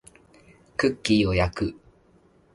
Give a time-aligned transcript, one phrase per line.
[0.77, 1.79] クッキーを焼く